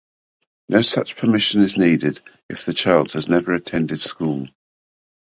No 0.67 0.81
such 0.81 1.15
permission 1.15 1.61
is 1.61 1.77
needed 1.77 2.21
if 2.49 2.65
the 2.65 2.73
child 2.73 3.11
has 3.11 3.27
never 3.29 3.53
attended 3.53 3.99
school. 3.99 4.47